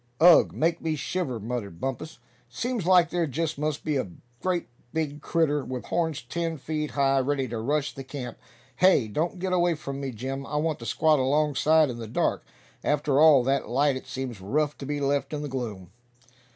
"Ugh! 0.19 0.51
make 0.51 0.81
me 0.81 0.95
shiver," 0.95 1.39
muttered 1.39 1.79
Bumpus. 1.79 2.17
"Seems 2.49 2.87
like 2.87 3.11
there 3.11 3.27
just 3.27 3.59
must 3.59 3.83
be 3.83 3.97
a 3.97 4.09
great 4.41 4.67
big 4.91 5.21
critter, 5.21 5.63
with 5.63 5.85
horns 5.85 6.23
ten 6.23 6.57
feet 6.57 6.89
high, 6.89 7.19
ready 7.19 7.47
to 7.49 7.59
rush 7.59 7.93
the 7.93 8.03
camp. 8.03 8.39
Hey! 8.77 9.07
don't 9.07 9.37
get 9.37 9.53
away 9.53 9.75
from 9.75 10.01
me, 10.01 10.09
Jim; 10.09 10.43
I 10.47 10.55
want 10.55 10.79
to 10.79 10.87
squat 10.87 11.19
alongside 11.19 11.91
in 11.91 11.99
the 11.99 12.07
dark. 12.07 12.43
After 12.83 13.19
all 13.19 13.43
that 13.43 13.69
light 13.69 13.95
it 13.95 14.07
seems 14.07 14.41
rough 14.41 14.75
to 14.79 14.87
be 14.87 14.99
left 14.99 15.33
in 15.33 15.43
the 15.43 15.47
gloom." 15.47 15.91